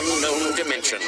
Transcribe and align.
Unknown 0.00 0.54
dimension. 0.56 0.99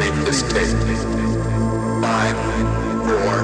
Tape. 0.00 0.76
Five, 2.00 2.36
four, 3.06 3.39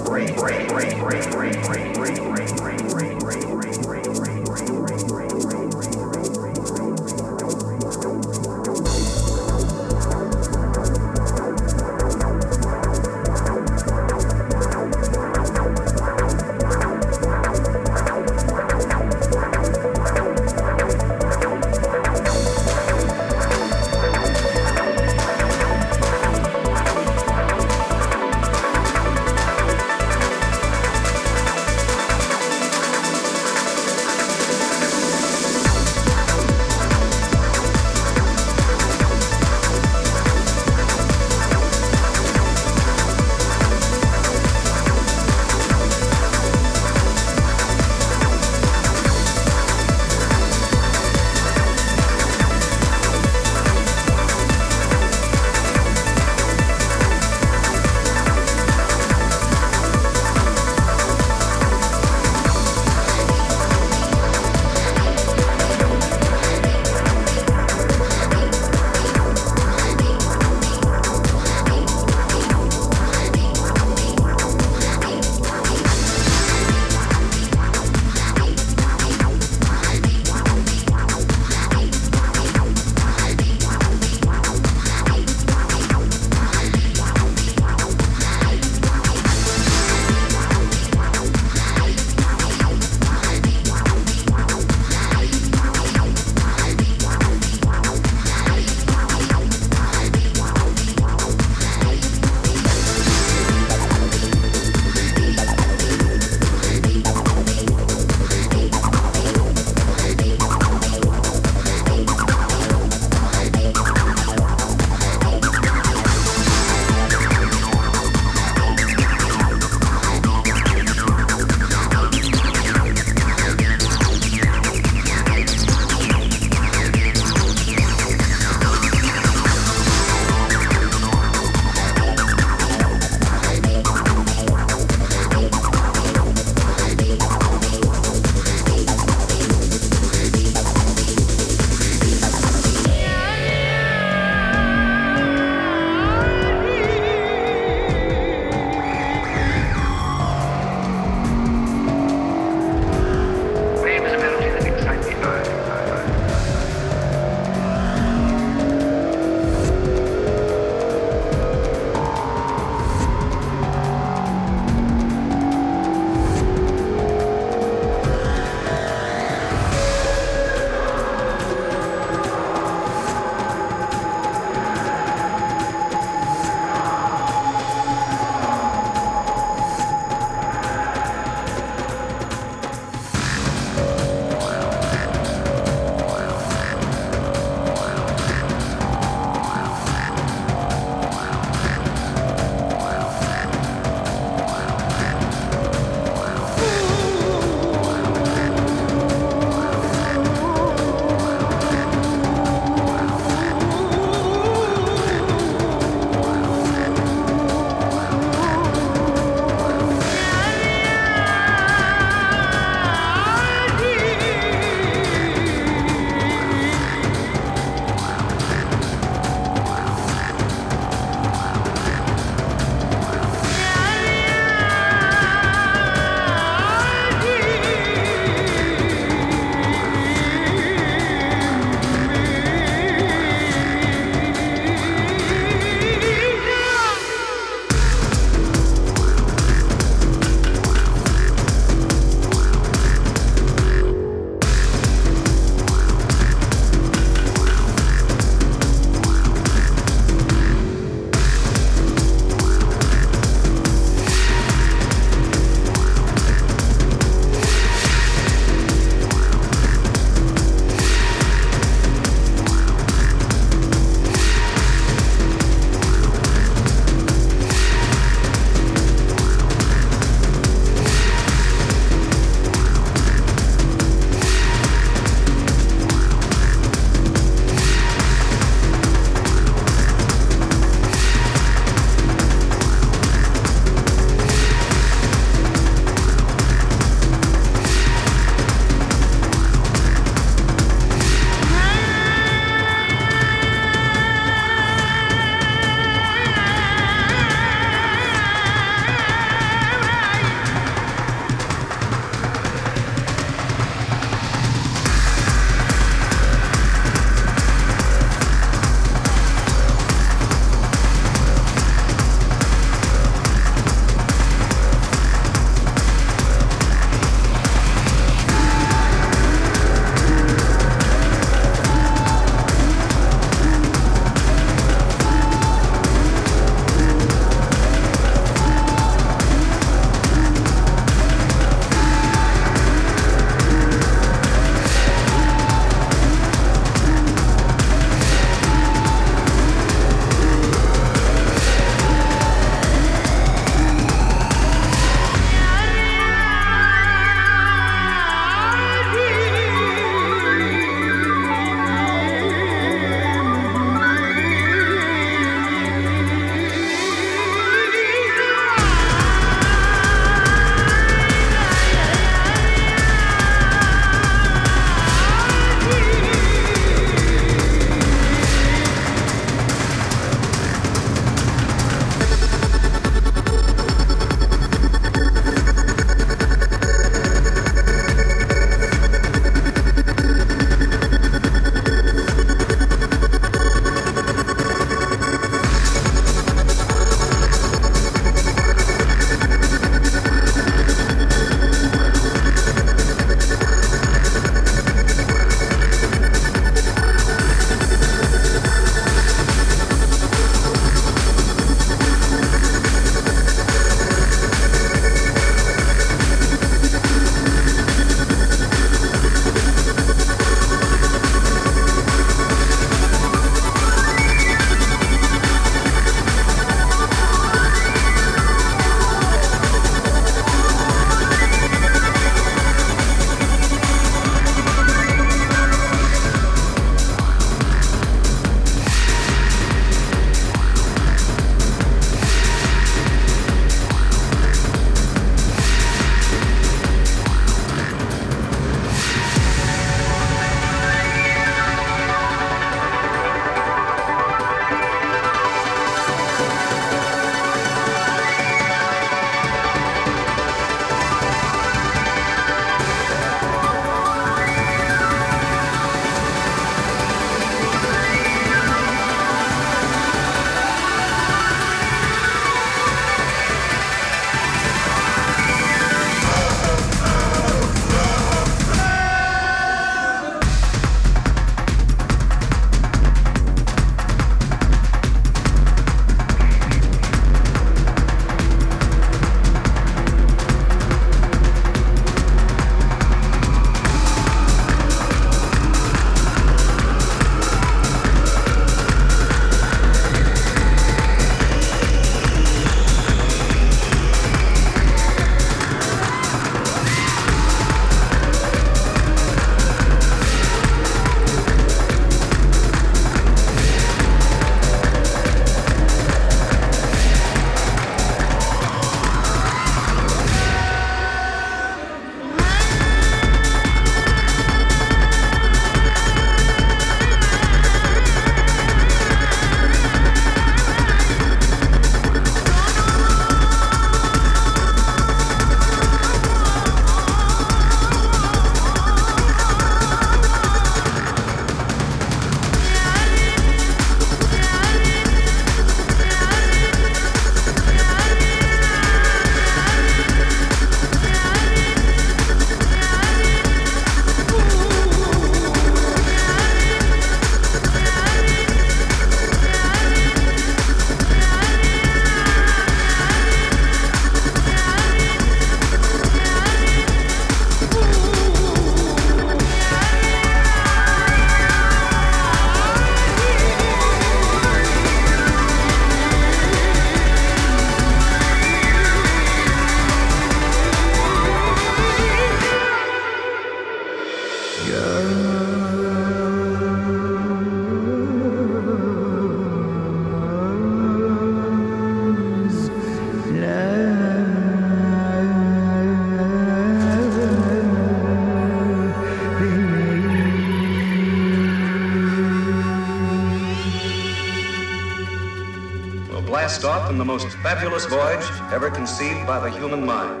fabulous 597.33 597.65
voyage 597.65 598.03
ever 598.33 598.51
conceived 598.51 599.07
by 599.07 599.17
the 599.17 599.29
human 599.29 599.65
mind. 599.65 600.00